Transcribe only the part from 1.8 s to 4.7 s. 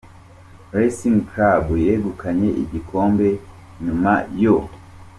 yegukanye igikombe nyuma yo